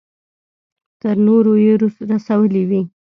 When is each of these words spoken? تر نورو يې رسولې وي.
تر 1.01 1.15
نورو 1.27 1.53
يې 1.65 1.73
رسولې 2.13 2.63
وي. 2.69 2.81